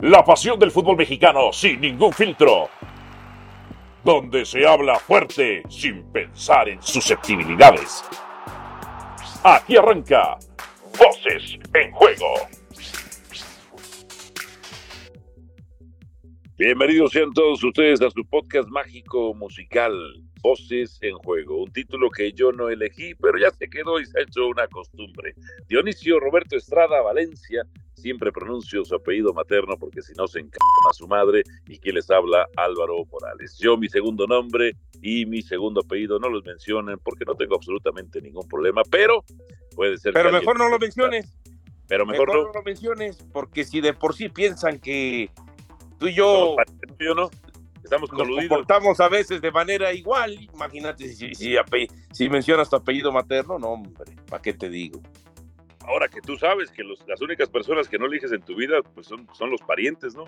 [0.00, 2.68] La pasión del fútbol mexicano sin ningún filtro.
[4.04, 8.04] Donde se habla fuerte sin pensar en susceptibilidades.
[9.42, 10.38] Aquí arranca
[10.96, 12.32] Voces en Juego.
[16.56, 19.92] Bienvenidos sean todos ustedes a su podcast mágico musical,
[20.42, 24.18] Voces en Juego, un título que yo no elegí, pero ya se quedó y se
[24.18, 25.34] ha hecho una costumbre.
[25.68, 27.64] Dionisio Roberto Estrada Valencia,
[27.94, 30.58] siempre pronuncio su apellido materno porque si no se encanta
[30.90, 33.58] a su madre, y quien les habla, Álvaro Morales.
[33.58, 38.20] Yo mi segundo nombre y mi segundo apellido no los mencionen porque no tengo absolutamente
[38.20, 39.24] ningún problema, pero
[39.74, 40.12] puede ser...
[40.12, 41.36] Pero mejor no lo menciones.
[41.88, 42.48] Pero mejor, mejor no.
[42.48, 45.30] no lo menciones, porque si de por sí piensan que
[45.98, 46.56] tú y yo
[47.00, 47.30] yo no.
[47.88, 48.48] Estamos nos coludidos.
[48.48, 53.58] comportamos a veces de manera igual, imagínate si, si, ape- si mencionas tu apellido materno,
[53.58, 55.00] no, hombre, ¿para qué te digo?
[55.86, 58.76] Ahora que tú sabes que los- las únicas personas que no eliges en tu vida
[58.94, 60.24] pues son, son los parientes, ¿no?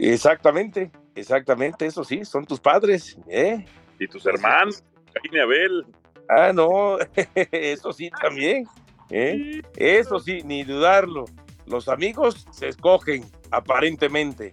[0.00, 3.64] Exactamente, exactamente, eso sí, son tus padres, ¿eh?
[4.00, 5.86] Y tus hermanos, Caín y Abel.
[6.28, 6.98] Ah, no,
[7.52, 8.66] eso sí también,
[9.10, 9.62] ¿eh?
[9.76, 11.26] Eso sí, ni dudarlo.
[11.66, 14.50] Los amigos se escogen, aparentemente.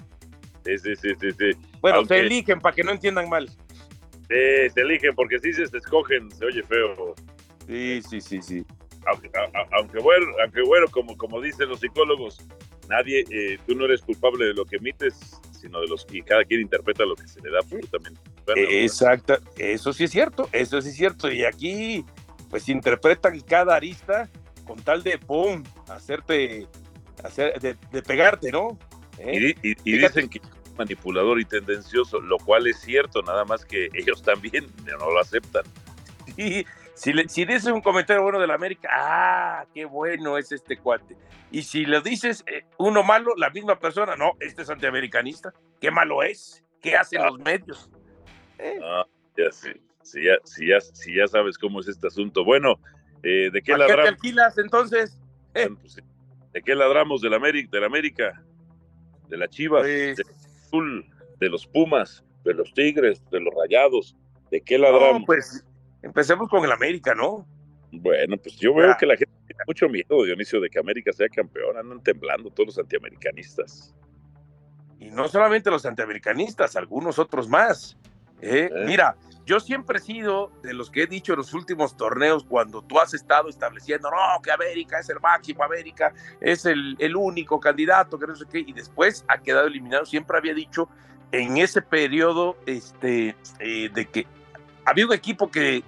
[0.78, 1.60] Sí, sí, sí, sí, sí.
[1.82, 3.48] Bueno, Aunque- se eligen para que no entiendan mal.
[3.50, 7.16] Sí, se eligen porque si se escogen, se oye feo.
[7.68, 8.66] Sí, sí, sí, sí.
[9.08, 12.46] Aunque, a- a- aunque bueno, aunque bueno como, como dicen los psicólogos,
[12.90, 16.44] nadie, eh, tú no eres culpable de lo que emites, sino de los que cada
[16.44, 18.20] quien interpreta lo que se le da absolutamente.
[18.46, 21.32] Bueno, Exacto, eso sí es cierto, eso sí es cierto.
[21.32, 22.06] Y aquí,
[22.50, 24.30] pues interpretan cada arista
[24.66, 26.68] con tal de, ¡pum!, hacerte,
[27.24, 28.78] hacer, de, de pegarte, ¿no?
[29.18, 29.34] ¿Eh?
[29.36, 29.40] Y,
[29.70, 30.40] di- y- dicen que
[30.80, 35.64] manipulador y tendencioso, lo cual es cierto, nada más que ellos también no lo aceptan.
[36.38, 40.52] Y si, le, si dices un comentario bueno de la América, ¡ah, qué bueno es
[40.52, 41.18] este cuate!
[41.52, 45.92] Y si le dices eh, uno malo, la misma persona, no, este es antiamericanista, qué
[45.92, 47.90] malo es, qué hacen los medios.
[48.58, 48.80] ¿Eh?
[48.84, 49.72] Ah, ya sí,
[50.04, 52.44] si ya, si ya, si ya sabes cómo es este asunto.
[52.46, 52.80] Bueno,
[53.24, 54.08] eh, ¿de qué ¿A qué te ladramos?
[54.10, 55.20] alquilas entonces?
[55.54, 55.98] Bueno, pues,
[56.54, 58.44] ¿De qué ladramos del América, del América?
[59.28, 60.18] De la Chivas, Pues-
[60.70, 61.06] Azul,
[61.40, 64.16] de los Pumas, de los Tigres, de los Rayados.
[64.52, 65.22] ¿De qué ladramos?
[65.22, 65.66] no, pues
[66.04, 67.48] empecemos con el América, ¿no?
[67.92, 68.98] Bueno, pues yo veo Ah.
[69.00, 71.76] que la gente tiene mucho miedo, Dionisio, de que América sea campeón.
[71.78, 73.96] Andan temblando todos los antiamericanistas.
[75.00, 77.98] Y no solamente los antiamericanistas, algunos otros más.
[78.42, 78.70] ¿eh?
[78.72, 78.84] ¿Eh?
[78.86, 79.16] Mira,
[79.50, 83.00] yo siempre he sido de los que he dicho en los últimos torneos, cuando tú
[83.00, 88.28] has estado estableciendo, no, que América es el máximo, América es el, único candidato, que
[88.28, 90.06] no sé qué, y después ha quedado eliminado.
[90.06, 90.88] Siempre había dicho
[91.32, 94.28] en ese periodo este, eh, de que
[94.86, 95.84] había un equipo que,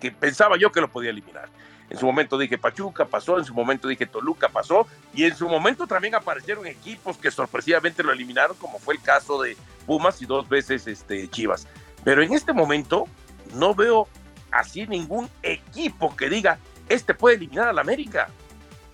[0.00, 1.48] que pensaba yo que lo podía eliminar.
[1.90, 5.48] En su momento dije Pachuca pasó, en su momento dije Toluca pasó, y en su
[5.48, 9.56] momento también aparecieron equipos que sorpresivamente lo eliminaron, como fue el caso de
[9.86, 11.68] Pumas y dos veces este, Chivas.
[12.08, 13.04] Pero en este momento
[13.52, 14.08] no veo
[14.50, 16.58] así ningún equipo que diga,
[16.88, 18.30] este puede eliminar al América.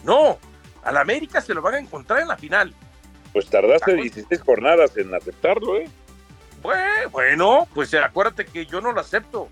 [0.02, 0.36] No,
[0.82, 2.74] al América se lo van a encontrar en la final.
[3.32, 5.88] Pues tardaste Sacó- 16 jornadas en aceptarlo, ¿eh?
[6.60, 9.48] Bue- Bueno, pues acuérdate que yo no lo acepto.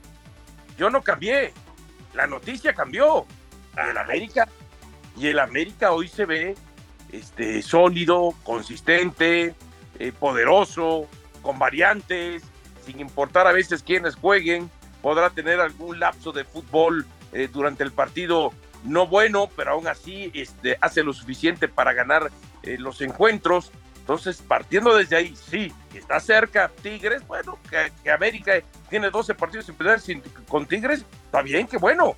[0.77, 1.53] Yo no cambié.
[2.15, 3.27] La noticia cambió.
[3.77, 4.49] Y el América,
[5.17, 6.57] y el América hoy se ve
[7.13, 9.55] este, sólido, consistente,
[10.01, 11.07] eh, poderoso,
[11.43, 12.43] con variantes,
[12.85, 14.71] sin importar a veces quiénes jueguen.
[15.01, 18.53] Podrá tener algún lapso de fútbol eh, durante el partido
[18.85, 22.31] no bueno, pero aún así este, hace lo suficiente para ganar
[22.63, 23.71] eh, los encuentros.
[24.01, 28.55] Entonces, partiendo desde ahí, sí, está cerca Tigres, bueno, que, América
[28.91, 32.17] tiene 12 partidos sin perder sin- con Tigres, está bien, que bueno,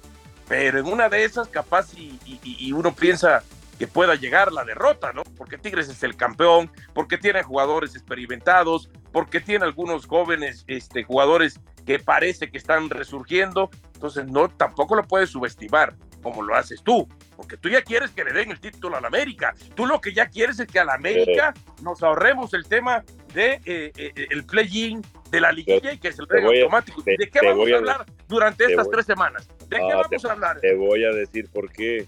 [0.49, 3.43] pero en una de esas capaz y, y- y uno piensa
[3.79, 5.23] que pueda llegar la derrota, ¿no?
[5.37, 11.59] Porque Tigres es el campeón, porque tiene jugadores experimentados, porque tiene algunos jóvenes este, jugadores
[11.87, 17.07] que parece que están resurgiendo, entonces no, tampoco lo puedes subestimar como lo haces tú,
[17.37, 20.27] porque tú ya quieres que le den el título al América, tú lo que ya
[20.27, 21.53] quieres es que al América
[21.83, 23.05] nos ahorremos el tema
[23.35, 26.49] de eh, eh, el play-in de la liguilla y que se lo Te den a-
[26.49, 27.03] automático.
[27.03, 29.47] te- ¿De qué vamos a a- hablar durante te estas voy- tres semanas?
[29.69, 30.61] ¿De qué vamos te- a hablar?
[30.61, 32.07] Te voy a decir por qué.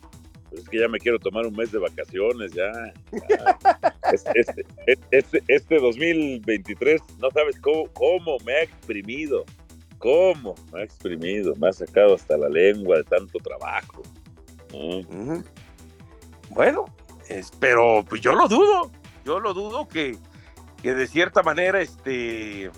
[0.48, 2.70] Pues es que ya me quiero tomar un mes de vacaciones, ya.
[3.12, 3.58] ya.
[4.12, 4.64] Este, este,
[5.10, 9.44] este, este 2023, no sabes cómo, cómo me ha exprimido.
[9.98, 10.54] ¿Cómo?
[10.72, 14.02] Me ha exprimido, me ha sacado hasta la lengua de tanto trabajo.
[14.72, 15.40] Mm.
[16.50, 16.84] Bueno,
[17.28, 18.90] es- pero pues yo lo dudo,
[19.24, 20.16] yo lo dudo que,
[20.82, 22.70] que de cierta manera este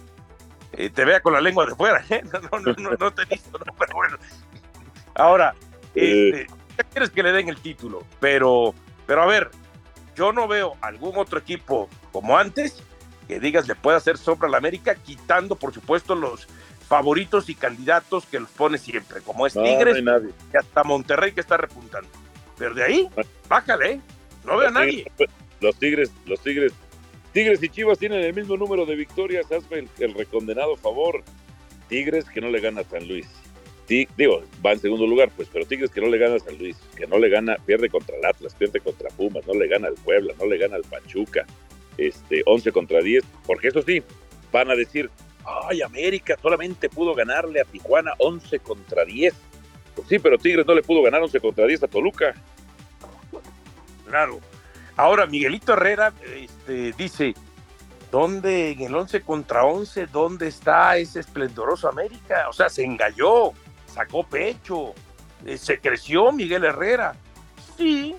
[0.73, 2.23] eh, te vea con la lengua de fuera, ¿eh?
[2.33, 4.17] no, no, no, no te he visto, no, pero bueno.
[5.15, 5.55] Ahora,
[5.95, 6.31] Eh.
[6.31, 6.47] este,
[6.77, 8.75] ya quieres que le den el título, pero,
[9.07, 9.51] pero a ver,
[10.19, 12.83] yo no veo algún otro equipo como antes
[13.29, 16.49] que digas le puede hacer sombra a la América, quitando por supuesto los
[16.89, 21.57] favoritos y candidatos que los pone siempre, como es Tigres y hasta Monterrey que está
[21.57, 22.09] repuntando.
[22.57, 23.09] Pero de ahí,
[23.49, 24.01] bájale, ¿eh?
[24.45, 25.07] no veo a nadie.
[25.61, 26.73] Los Tigres, los Tigres,
[27.33, 31.23] Tigres y Chivas tienen el mismo número de victorias, hazme el, recondenado favor.
[31.89, 33.29] Tigres que no le gana a San Luis.
[33.89, 36.77] Digo, va en segundo lugar, pues, pero Tigres que no le gana a San Luis,
[36.95, 39.95] que no le gana, pierde contra el Atlas, pierde contra Pumas, no le gana al
[39.95, 41.47] Puebla, no le gana al Pachuca,
[41.97, 44.03] este, 11 contra 10, porque eso sí,
[44.53, 45.11] van a decir,
[45.69, 49.35] ay, América solamente pudo ganarle a Tijuana 11 contra 10.
[49.95, 52.35] Pues sí, pero Tigres no le pudo ganar 11 contra 10 a Toluca.
[54.07, 54.41] Claro.
[54.97, 57.35] Ahora, Miguelito Herrera este, dice,
[58.11, 62.49] ¿dónde en el 11 contra 11, dónde está ese esplendoroso América?
[62.49, 63.53] O sea, se engalló,
[63.99, 64.95] sacó pecho,
[65.45, 67.17] eh, se creció Miguel Herrera.
[67.77, 68.15] Sí,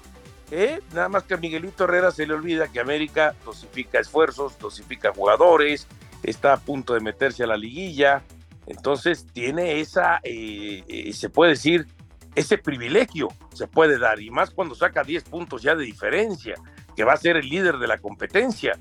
[0.52, 0.81] ¿eh?
[0.94, 5.88] nada más que a Miguelito Herrera se le olvida que América dosifica esfuerzos, dosifica jugadores,
[6.22, 8.24] está a punto de meterse a la liguilla,
[8.68, 11.88] entonces tiene esa, eh, se puede decir,
[12.36, 16.56] ese privilegio se puede dar, y más cuando saca 10 puntos ya de diferencia,
[16.94, 18.78] que va a ser el líder de la competencia.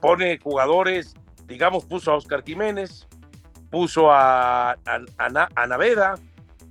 [0.00, 1.14] Pone jugadores,
[1.46, 3.06] digamos, puso a Oscar Jiménez,
[3.70, 6.14] puso a, a, Naveda,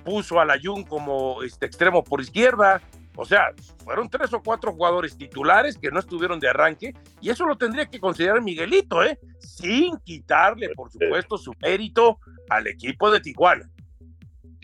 [0.04, 2.82] puso a Layun como este extremo por izquierda,
[3.16, 3.54] o sea,
[3.84, 7.86] fueron tres o cuatro jugadores titulares que no estuvieron de arranque y eso lo tendría
[7.86, 9.18] que considerar Miguelito, ¿eh?
[9.40, 12.20] Sin quitarle, por supuesto, su mérito
[12.50, 13.70] al equipo de Tijuana.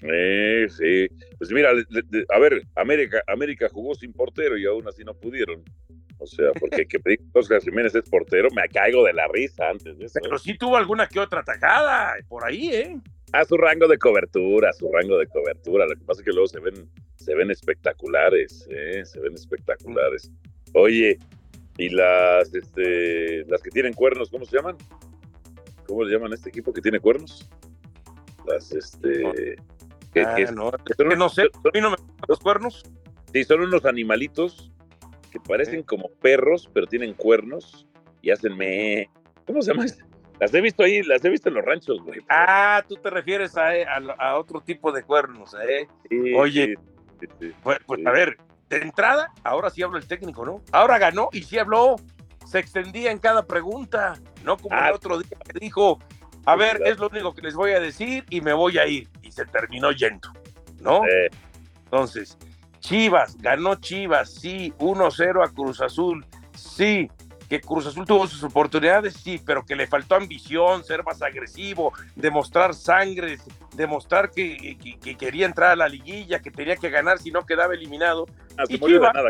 [0.04, 1.07] Eh, sí,
[1.38, 5.63] pues mira, a ver, América, América jugó sin portero y aún así no pudieron.
[6.21, 7.00] O sea, porque que
[7.33, 10.19] Oscar Jiménez es portero, me caigo de la risa antes de eso.
[10.21, 13.00] Pero sí tuvo alguna que otra atacada por ahí, ¿eh?
[13.33, 15.88] A su rango de cobertura, a su rango de cobertura.
[15.88, 19.03] Lo que pasa es que luego se ven, se ven espectaculares, ¿eh?
[19.03, 20.31] Se ven espectaculares.
[20.73, 21.18] Oye,
[21.77, 24.77] y las, este, las que tienen cuernos, ¿cómo se llaman?
[25.88, 27.50] ¿Cómo le llaman a este equipo que tiene cuernos?
[28.45, 29.56] Las, este...
[30.13, 30.71] Que, ah, no,
[31.15, 31.97] no sé, a mí no me
[32.27, 32.83] los cuernos.
[33.31, 34.70] Sí, son unos animalitos que
[35.48, 37.88] parecen como perros, pero tienen cuernos
[38.22, 39.10] y hacen me.
[39.46, 39.86] ¿Cómo se llama?
[40.40, 42.20] Las he visto ahí, las he visto en los ranchos, güey.
[42.30, 43.70] Ah, tú te refieres a,
[44.18, 45.88] a, otro tipo de cuernos, ¿eh?
[46.36, 46.76] Oye,
[47.62, 50.64] pues, pues a ver, de entrada, ahora sí habla el técnico, ¿no?
[50.72, 51.98] Ahora ganó y sí habló,
[52.46, 54.92] se extendía en cada pregunta, no como el ah.
[54.96, 56.00] otro día que dijo,
[56.46, 59.08] a ver, es lo único que les voy a decir y me voy a ir.
[59.22, 60.30] Y se terminó yendo,
[60.80, 61.04] ¿no?
[61.84, 62.38] Entonces,
[62.81, 66.25] Chivas, ganó Chivas, sí, 1-0 a Cruz Azul,
[66.56, 67.10] sí,
[67.48, 71.94] que Cruz Azul tuvo sus oportunidades, sí, pero que le faltó ambición, ser más agresivo,
[72.16, 73.38] demostrar sangre,
[73.75, 74.78] demostrar que,
[75.18, 78.25] quería entrar a la liguilla, que tenía que ganar si no quedaba eliminado.
[78.57, 79.30] Ah, y se murió de nada.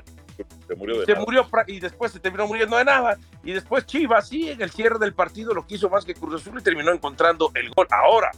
[0.68, 3.18] Se murió de se murió y después se terminó muriendo de nada.
[3.44, 6.60] Y después Chivas, sí, en el cierre del partido lo quiso más que Cruz Azul
[6.60, 7.88] y terminó encontrando el gol.
[7.90, 8.32] Ahora,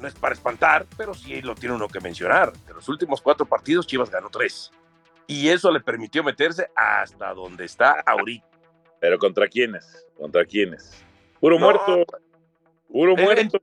[0.00, 2.52] no es para espantar, pero sí lo tiene uno que mencionar.
[2.52, 4.70] De los últimos cuatro partidos, Chivas ganó tres.
[5.26, 8.46] Y eso le permitió meterse hasta donde está ahorita.
[9.00, 10.06] ¿Pero contra quiénes?
[10.16, 11.04] ¿Contra quiénes?
[11.40, 12.04] Puro muerto.
[12.90, 13.58] Puro muerto.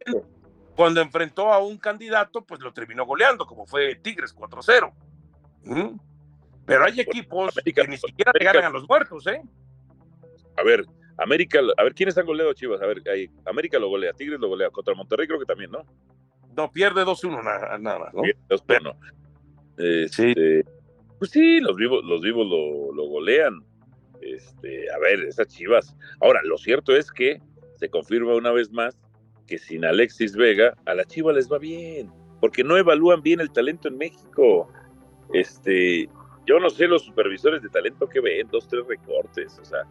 [0.76, 4.92] Cuando enfrentó a un candidato, pues lo terminó goleando, como fue Tigres 4-0.
[5.64, 6.00] ¿Mm?
[6.66, 9.42] Pero hay equipos que ni siquiera le ganan a los muertos, ¿eh?
[10.58, 10.86] A ver,
[11.18, 12.82] América, a ver, ¿quiénes han goleado Chivas?
[12.82, 15.86] A ver, ahí, América lo golea, Tigres lo golea, contra Monterrey creo que también, ¿no?
[16.56, 18.24] No, pierde 2-1 nada, nada, ¿no?
[20.10, 20.34] sí.
[20.36, 20.66] Este,
[21.22, 23.64] pues sí, los vivos, los vivos lo, golean.
[24.22, 25.96] Este, a ver, esas chivas.
[26.20, 27.40] Ahora, lo cierto es que
[27.76, 28.98] se confirma una vez más
[29.46, 33.52] que sin Alexis Vega, a la chiva les va bien, porque no evalúan bien el
[33.52, 34.72] talento en México.
[35.34, 36.10] Este,
[36.48, 39.84] yo no sé los supervisores de talento que ven, dos, tres recortes, o sea,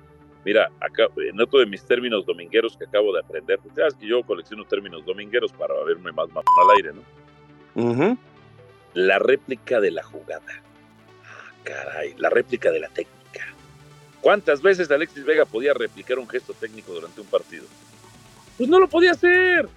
[0.45, 4.07] Mira, acá, en otro de mis términos domingueros que acabo de aprender, pues sabes que
[4.07, 6.93] yo colecciono términos domingueros para verme más, más al aire,
[7.75, 8.19] ¿no?
[8.95, 10.43] La réplica de la jugada.
[11.25, 13.47] Ah, caray, la réplica de la técnica.
[14.21, 17.65] ¿Cuántas veces Alexis Vega podía replicar un gesto técnico durante un partido?
[18.57, 19.69] Pues no lo podía hacer.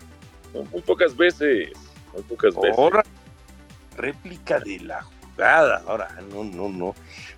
[0.54, 1.72] Muy pocas veces.
[2.14, 2.78] Muy pocas veces.
[2.78, 3.04] Ahora,
[3.96, 5.84] réplica de la jugada.
[5.88, 6.96] Ahora, no, no, no.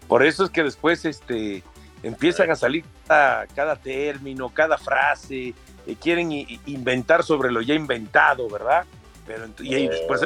[0.08, 1.64] Por eso es que después, este,
[2.06, 5.54] empiezan a salir cada, término, cada frase,
[5.88, 6.32] eh, quieren
[6.66, 8.86] inventar sobre lo ya inventado, ¿verdad?
[9.26, 10.22] Pero y ahí después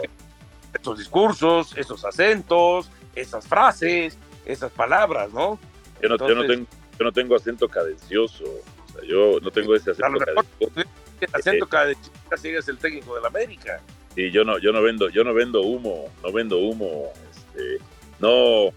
[0.73, 5.57] esos discursos, esos acentos, esas frases, esas palabras, ¿no?
[6.01, 10.19] Yo no, tengo, yo no tengo acento cadencioso, o sea, yo no tengo ese acento
[10.19, 10.89] cadencioso.
[11.21, 13.81] El acento cadencioso es el técnico de la América.
[14.15, 17.77] Sí, yo no, yo no vendo, yo no vendo humo, no vendo humo, este,
[18.19, 18.71] no,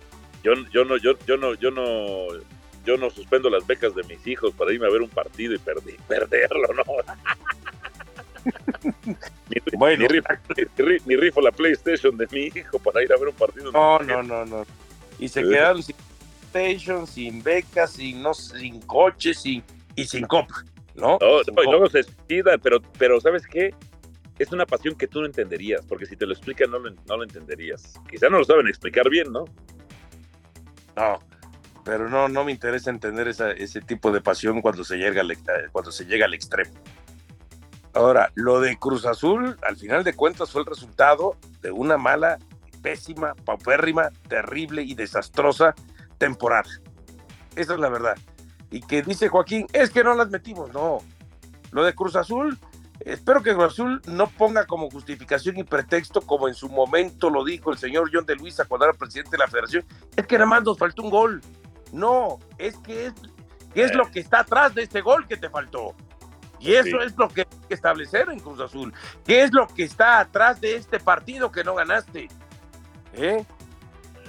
[0.44, 2.28] yo, yo no, yo, yo no, yo no
[2.84, 5.58] yo no suspendo las becas de mis hijos para irme a ver un partido y
[5.58, 6.84] perderlo, ¿no?
[9.48, 10.06] ni, bueno,
[11.06, 13.70] ni, rifo, la PlayStation de mi hijo para ir a ver un partido.
[13.70, 14.66] No, no, no, no.
[15.18, 15.94] Y se quedaron sin
[16.50, 19.62] PlayStation, sin becas, sin, no, sin coches sin,
[19.94, 21.18] y sin copa, ¿no?
[21.20, 23.74] y luego se suicida, pero, pero ¿sabes qué?
[24.38, 27.16] Es una pasión que tú no entenderías, porque si te lo explican no lo, no
[27.16, 27.94] lo entenderías.
[28.10, 29.44] Quizá no lo saben explicar bien, ¿no?
[30.96, 31.20] No,
[31.84, 35.36] pero no, no me interesa entender ese tipo de pasión cuando se, llega al,
[35.72, 36.72] cuando se llega al extremo.
[37.94, 42.38] Ahora, lo de Cruz Azul, al final de cuentas, fue el resultado de una mala,
[42.80, 45.74] pésima, paupérrima, terrible y desastrosa
[46.18, 46.70] temporada.
[47.54, 48.16] Esa es la verdad.
[48.70, 50.72] Y que dice Joaquín, es que no las metimos.
[50.72, 51.00] No.
[51.70, 52.58] Lo de Cruz Azul,
[53.00, 57.44] espero que Cruz Azul no ponga como justificación y pretexto, como en su momento lo
[57.44, 59.84] dijo el señor John de Luisa cuando era presidente de la federación,
[60.16, 61.42] es que nada más nos faltó un gol.
[61.92, 63.14] No, es que es,
[63.74, 65.94] es lo que está atrás de este gol que te faltó.
[66.58, 68.94] Y eso es lo que hay que establecer en Cruz Azul.
[69.24, 72.28] ¿Qué es lo que está atrás de este partido que no ganaste?
[73.14, 73.44] ¿Eh?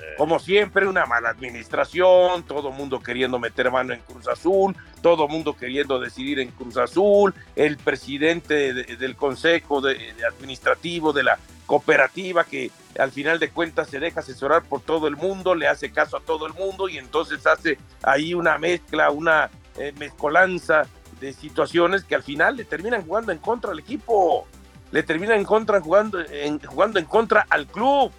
[0.03, 0.15] Eh.
[0.17, 5.55] Como siempre, una mala administración, todo mundo queriendo meter mano en Cruz Azul, todo mundo
[5.55, 9.81] queriendo decidir en Cruz Azul, el presidente del consejo
[10.27, 15.15] administrativo de la cooperativa que al final de cuentas se deja asesorar por todo el
[15.15, 19.50] mundo, le hace caso a todo el mundo y entonces hace ahí una mezcla, una
[19.77, 20.83] eh, mezcolanza
[21.19, 24.45] de situaciones que al final le terminan jugando en contra al equipo,
[24.91, 28.12] le terminan en contra jugando en, jugando en contra al club.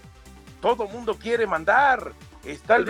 [0.64, 2.12] Todo mundo quiere mandar.
[2.42, 2.87] Está el,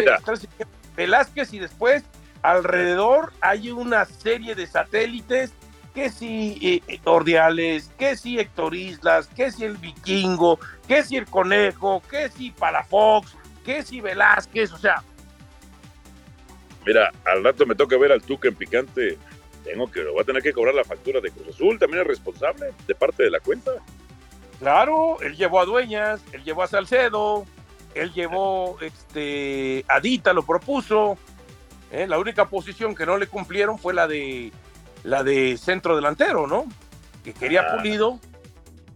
[0.94, 2.04] Velázquez y después
[2.42, 5.52] alrededor hay una serie de satélites
[5.92, 11.16] que si eh, eh, Ordiales, que si Héctor Islas, que si el Vikingo, que si
[11.16, 15.02] el Conejo, que si Palafox, que si Velázquez, o sea.
[16.86, 19.18] Mira, al rato me toca ver al Tuca en picante
[19.64, 22.72] tengo que, voy a tener que cobrar la factura de Cruz Azul, también es responsable
[22.86, 23.72] de parte de la cuenta.
[24.60, 27.44] Claro, él llevó a Dueñas, él llevó a Salcedo,
[27.94, 31.16] él llevó este Adita lo propuso.
[31.90, 32.06] ¿eh?
[32.06, 34.52] La única posición que no le cumplieron fue la de
[35.02, 36.64] la de centro delantero, ¿no?
[37.22, 37.76] Que quería ah.
[37.76, 38.20] Pulido,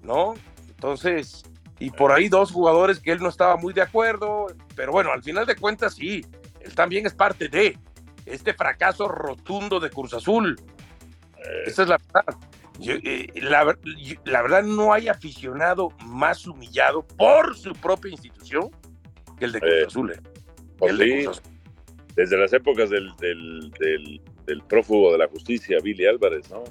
[0.02, 0.35] ¿no?
[0.69, 1.45] Entonces,
[1.78, 5.23] y por ahí dos jugadores que él no estaba muy de acuerdo, pero bueno, al
[5.23, 6.25] final de cuentas sí,
[6.61, 7.78] él también es parte de
[8.26, 10.61] este fracaso rotundo de Cruz Azul.
[11.67, 12.37] Esa es la verdad.
[12.81, 18.71] Eh, la, verdad no hay aficionado más humillado por su propia institución
[19.38, 20.12] que el de Cruz eh, Azul.
[20.12, 20.21] Eh.
[20.78, 21.42] Pues
[22.14, 26.64] Desde las épocas del, del, prófugo de la justicia, Billy Álvarez, ¿no?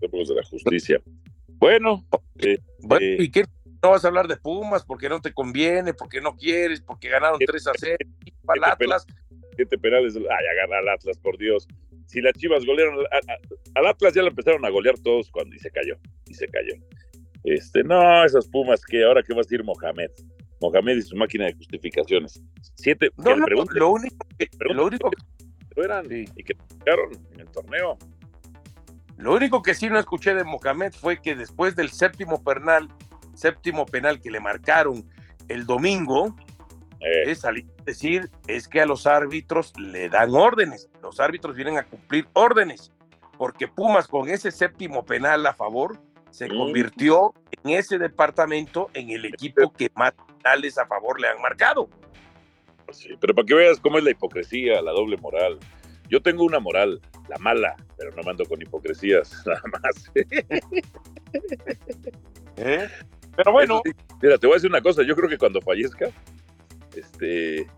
[0.00, 1.00] épocas de la justicia.
[1.58, 2.04] Bueno,
[2.90, 3.44] ¿y qué?
[3.82, 7.38] No vas a hablar de Pumas porque no te conviene, porque no quieres, porque ganaron
[7.38, 7.96] 3 a 0
[8.44, 9.06] para Atlas
[9.60, 10.16] siete penales.
[10.16, 11.66] Ay, agarra al Atlas, por Dios.
[12.06, 13.04] Si las Chivas golearon
[13.74, 15.96] al Atlas, ya lo empezaron a golear todos cuando y se cayó.
[16.26, 16.74] Y se cayó.
[17.44, 20.10] Este, no, esas Pumas que ahora que va a decir Mohamed.
[20.60, 22.42] Mohamed y su máquina de justificaciones.
[22.74, 23.10] Siete.
[23.16, 25.16] No, no, lo único que, lo único que
[25.76, 26.56] eran y que
[27.32, 27.96] en el torneo.
[29.16, 32.88] Lo único que sí no escuché de Mohamed fue que después del séptimo penal,
[33.34, 35.04] séptimo penal que le marcaron
[35.48, 36.34] el domingo,
[37.00, 37.30] eh.
[37.30, 41.76] es salir a decir es que a los árbitros le dan órdenes, los árbitros vienen
[41.76, 42.92] a cumplir órdenes,
[43.36, 46.00] porque Pumas con ese séptimo penal a favor
[46.30, 46.56] se mm.
[46.56, 51.88] convirtió en ese departamento en el equipo que más penales a favor le han marcado.
[52.92, 55.58] Sí, pero para que veas cómo es la hipocresía, la doble moral.
[56.08, 60.10] Yo tengo una moral, la mala, pero no mando con hipocresías, nada más.
[62.56, 62.88] ¿Eh?
[63.36, 63.80] Pero bueno.
[64.20, 66.08] mira, te voy a decir una cosa, yo creo que cuando fallezca,
[66.96, 67.68] este,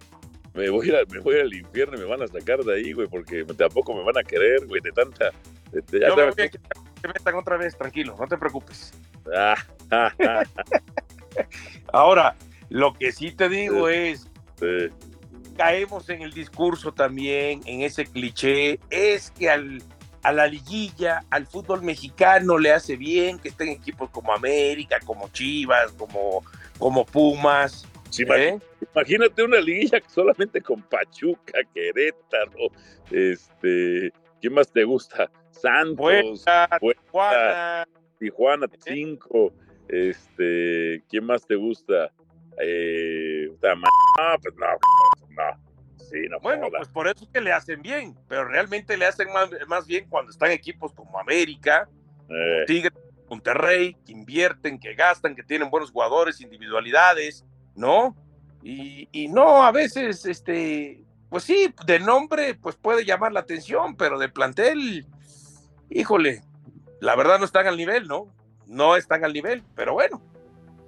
[0.55, 3.07] me voy, a, me voy al infierno y me van a sacar de ahí, güey,
[3.07, 5.31] porque tampoco me van a querer, güey, de tanta...
[5.73, 6.59] Yo me voy a que
[7.01, 8.93] te metan otra vez, tranquilo, no te preocupes.
[11.93, 12.37] Ahora,
[12.73, 14.29] lo que sí te digo es,
[15.57, 19.83] caemos en el discurso también, en ese cliché, es que al,
[20.23, 25.29] a la liguilla, al fútbol mexicano le hace bien que estén equipos como América, como
[25.29, 26.43] Chivas, como,
[26.79, 27.87] como Pumas,
[28.19, 28.59] ¿Eh?
[28.95, 32.69] Imagínate una liguilla solamente con Pachuca, Querétaro,
[33.11, 35.31] este, ¿quién más te gusta?
[35.51, 36.45] Santos,
[36.81, 37.89] Tijuana,
[38.19, 39.53] Tijuana 5,
[39.89, 40.11] ¿Eh?
[40.11, 42.13] este, ¿quién más te gusta?
[42.61, 44.67] Eh, no, pues no,
[45.31, 45.73] no.
[45.99, 49.29] Sí, no bueno, pues por eso es que le hacen bien, pero realmente le hacen
[49.67, 51.89] más, bien cuando están equipos como América,
[52.67, 52.93] Tigre,
[53.31, 58.15] Monterrey, que invierten, que gastan, que tienen buenos jugadores, individualidades, ¿no?
[58.63, 64.19] Y, no, a veces, este, pues sí, de nombre, pues puede llamar la atención, pero
[64.19, 65.07] de plantel,
[65.89, 66.43] híjole,
[67.01, 68.29] la verdad no están al nivel, ¿no?
[68.67, 70.21] No están al nivel, pero bueno.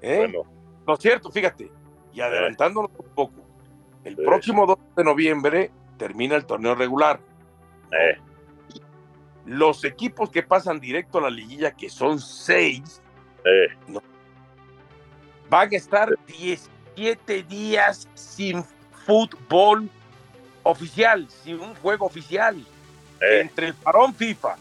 [0.03, 0.19] ¿eh?
[0.19, 0.45] bueno.
[0.87, 1.71] No es cierto, fíjate,
[2.13, 3.45] y adelantándonos un poco,
[4.05, 7.21] el próximo 2 de noviembre termina el torneo regular.
[7.91, 8.19] Eh.
[9.47, 13.03] Los equipos que pasan directo a la liguilla, que son seis,
[13.45, 14.01] eh.
[15.49, 18.65] van a estar 17 días sin
[19.07, 19.89] fútbol
[20.63, 22.57] oficial, sin un juego oficial.
[23.21, 23.41] Eh.
[23.41, 24.57] Entre el parón FIFA,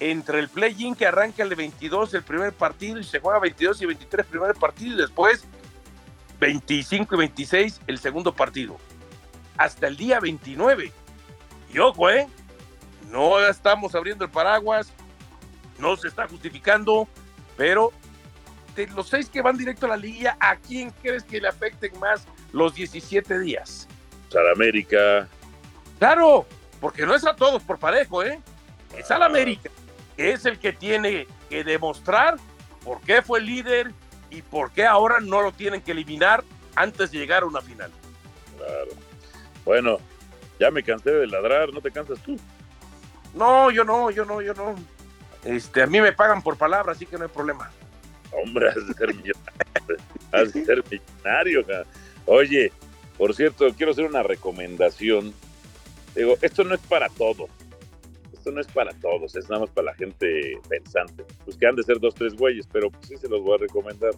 [0.00, 3.86] entre el play-in que arranca el 22, el primer partido, y se juega 22 y
[3.86, 5.44] 23 el primer partido, y después
[6.40, 8.78] 25 y 26 el segundo partido.
[9.58, 10.90] Hasta el día 29.
[11.72, 12.26] Y ojo, ¿eh?
[13.10, 14.92] No estamos abriendo el paraguas,
[15.78, 17.06] no se está justificando,
[17.56, 17.92] pero
[18.74, 21.98] de los seis que van directo a la liga, ¿a quién crees que le afecten
[21.98, 23.86] más los 17 días?
[24.34, 25.28] Al América.
[25.98, 26.46] Claro,
[26.80, 28.40] porque no es a todos por parejo, ¿eh?
[28.96, 29.26] Es al ah.
[29.26, 29.70] América,
[30.20, 32.36] que es el que tiene que demostrar
[32.84, 33.90] por qué fue líder
[34.28, 37.90] y por qué ahora no lo tienen que eliminar antes de llegar a una final.
[38.58, 38.90] Claro.
[39.64, 39.96] Bueno,
[40.58, 42.36] ya me cansé de ladrar, ¿no te cansas tú?
[43.32, 44.74] No, yo no, yo no, yo no.
[45.42, 47.70] Este, a mí me pagan por palabra, así que no hay problema.
[48.30, 50.04] Hombre, has de ser millonario.
[50.32, 51.64] has de ser millonario.
[52.26, 52.70] Oye,
[53.16, 55.32] por cierto, quiero hacer una recomendación.
[56.14, 57.48] Digo, esto no es para todos.
[58.40, 61.26] Esto no es para todos, es nada más para la gente pensante.
[61.44, 63.58] Pues que han de ser dos, tres güeyes, pero pues sí se los voy a
[63.58, 64.12] recomendar.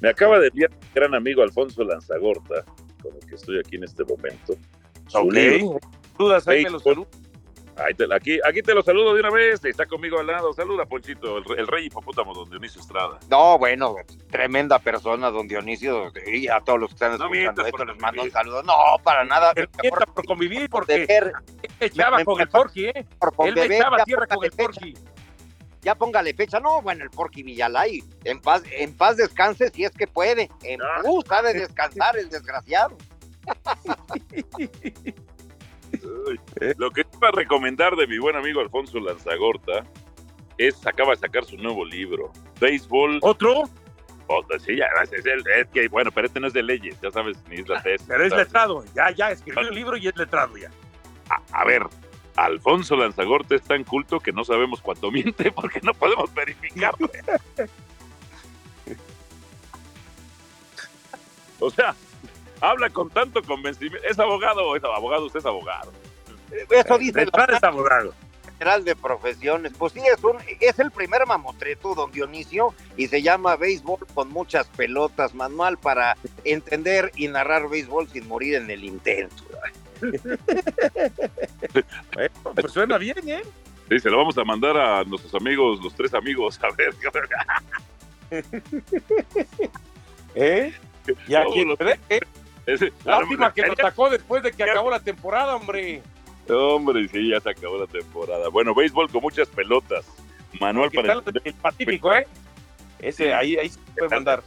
[0.00, 2.64] Me acaba de enviar un gran amigo Alfonso Lanzagorta,
[3.02, 4.52] con el que estoy aquí en este momento.
[5.12, 5.82] Ok.
[6.16, 6.84] Dudas, ahí me los
[8.14, 9.64] aquí, aquí te lo saludo de una vez.
[9.64, 10.52] Está conmigo al lado.
[10.52, 13.18] Saluda, Ponchito, el, rey hipopótamo, don Dionisio Estrada.
[13.30, 13.96] No, bueno,
[14.30, 16.12] tremenda persona, don Dionisio.
[16.26, 18.62] Y a todos los que están escuchando esto les mando un saludo.
[18.62, 19.52] No, para nada.
[19.54, 21.06] Por, por, convivir, porque
[21.80, 23.06] echaba con el Porky, ¿eh?
[23.44, 24.94] Él me echaba tierra con el Porky.
[25.82, 26.60] Ya póngale fecha.
[26.60, 28.02] No, bueno, el Porky Villalay.
[28.24, 30.50] En paz, en paz descanse si es que puede.
[30.64, 31.00] En ah.
[31.02, 32.96] paz sabe descansar el desgraciado.
[36.76, 39.84] Lo que iba a recomendar de mi buen amigo Alfonso Lanzagorta
[40.56, 43.18] es, acaba de sacar su nuevo libro, Béisbol.
[43.22, 43.64] ¿Otro?
[44.58, 47.56] sí, ya, es, el, que, bueno, pero este no es de leyes, ya sabes, ni
[47.56, 48.06] es la tesis.
[48.06, 50.70] Pero es letrado, ya, ya, escribió el libro y es letrado ya.
[51.52, 51.82] A, ver,
[52.36, 57.10] Alfonso Lanzagorta es tan culto que no sabemos cuánto miente porque no podemos verificarlo.
[61.60, 61.94] o sea,
[62.60, 64.06] habla con tanto convencimiento.
[64.06, 65.26] ¿Es abogado es abogado?
[65.26, 65.92] Usted es abogado.
[66.70, 68.14] Eso dice el es abogado.
[68.58, 69.72] General de profesiones.
[69.78, 74.30] Pues sí, es, un, es el primer mamotreto, don Dionisio, y se llama Béisbol con
[74.30, 79.44] muchas pelotas, manual para entender y narrar béisbol sin morir en el intento.
[82.54, 83.42] pues suena bien, ¿eh?
[83.88, 86.94] Sí, se lo vamos a mandar a nuestros amigos, los tres amigos, a ver.
[90.34, 90.72] ¿Eh?
[91.26, 91.74] ¿Y a quién?
[92.10, 92.20] ¿Eh?
[93.04, 96.02] Lástima que lo sacó después de que acabó la temporada, hombre.
[96.48, 98.48] Hombre, sí, ya se acabó la temporada.
[98.48, 100.06] Bueno, béisbol con muchas pelotas.
[100.60, 101.54] Manual para el...
[101.54, 102.26] Pacífico, ¿eh?
[102.98, 104.42] Ese, ahí, ahí se puede mandar.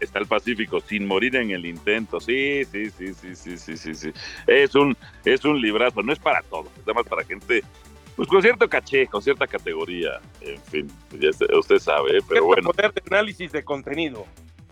[0.00, 2.20] Está el Pacífico, sin morir en el intento.
[2.20, 4.12] Sí, sí, sí, sí, sí, sí, sí, sí.
[4.46, 7.62] Es un, es un librazo, no es para todos, es nada más para gente
[8.16, 12.20] pues con cierto caché, con cierta categoría, en fin, ya usted sabe, ¿eh?
[12.28, 12.70] pero bueno.
[12.70, 14.24] poder de análisis de contenido.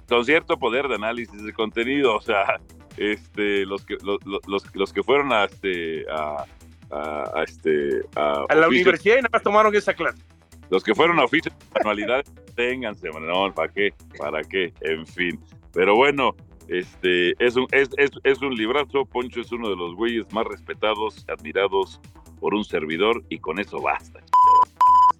[0.08, 2.60] Con cierto poder de análisis de contenido, o sea,
[2.96, 6.44] este, los que, los, los, los que fueron a, este, a,
[6.92, 10.22] a, este, a, la universidad y nada más tomaron esa clase.
[10.70, 13.94] Los que fueron a oficio de manualidades, ténganse, no, ¿para qué?
[14.18, 14.72] ¿Para qué?
[14.80, 15.40] En fin.
[15.72, 16.34] Pero bueno,
[16.68, 19.04] este, es un, es, es, es un librazo.
[19.04, 22.00] Poncho es uno de los güeyes más respetados, admirados
[22.40, 24.20] por un servidor y con eso basta.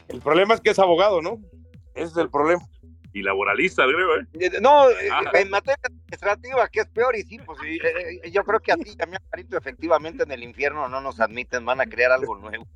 [0.09, 1.39] El problema es que es abogado, ¿no?
[1.95, 2.63] Ese es el problema
[3.13, 4.27] y laboralista, creo, ¿eh?
[4.41, 5.23] eh no, eh, ah.
[5.35, 8.91] en materia administrativa, que es peor, y sí, pues eh, yo creo que a ti
[8.99, 12.37] y a mí, Carito, efectivamente en el infierno no nos admiten, van a crear algo
[12.37, 12.67] nuevo.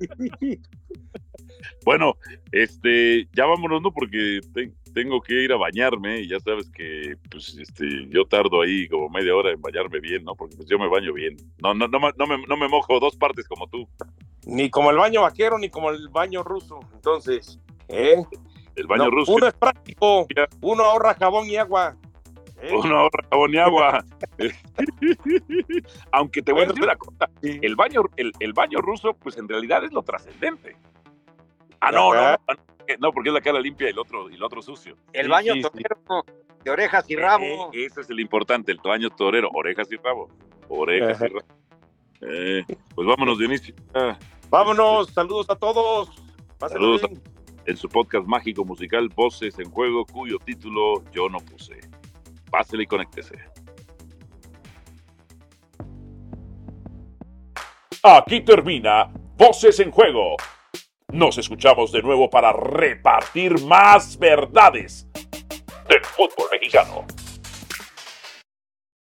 [1.84, 2.16] bueno,
[2.52, 3.92] este, ya vámonos, ¿no?
[3.92, 4.40] Porque
[4.94, 9.08] tengo que ir a bañarme y ya sabes que, pues, este, yo tardo ahí como
[9.08, 10.34] media hora en bañarme bien, ¿no?
[10.34, 11.36] Porque pues, yo me baño bien.
[11.62, 13.88] No, no, no, no, me, no me mojo dos partes como tú.
[14.46, 16.80] Ni como el baño vaquero, ni como el baño ruso.
[16.94, 17.58] Entonces,
[17.88, 18.16] ¿eh?
[18.80, 19.32] El baño ruso.
[19.32, 20.26] Uno es práctico,
[20.62, 21.96] uno ahorra jabón y agua.
[22.62, 22.70] ¿eh?
[22.72, 24.04] Uno ahorra jabón y agua.
[26.12, 29.84] Aunque te voy a decir una cosa, el baño, el, baño ruso, pues en realidad
[29.84, 30.76] es lo trascendente.
[31.80, 32.36] Ah, no, no,
[32.98, 34.96] no, porque es la cara limpia y el otro, y el otro sucio.
[35.12, 36.24] El baño torero
[36.64, 37.70] de orejas y rabo.
[37.72, 40.30] Eh, ese es el importante, el baño torero, orejas y rabo.
[40.68, 41.46] Orejas y rabo.
[42.22, 42.64] Eh,
[42.94, 43.74] pues vámonos, Dionisio.
[43.94, 44.18] Ah,
[44.50, 46.10] Vámonos, saludos a todos.
[46.58, 47.10] Pásenlo Saludos.
[47.10, 47.39] bien.
[47.70, 51.80] En su podcast mágico musical Voces en Juego, cuyo título yo no puse.
[52.50, 53.36] Pásele y conéctese.
[58.02, 60.36] Aquí termina Voces en Juego.
[61.12, 65.08] Nos escuchamos de nuevo para repartir más verdades
[65.88, 67.06] del fútbol mexicano.